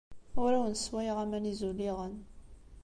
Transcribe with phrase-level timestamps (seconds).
[0.43, 2.15] Ur awen-sswayeɣ aman n yizuliɣen.